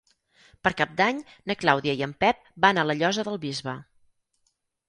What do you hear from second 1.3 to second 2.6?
na Clàudia i en Pep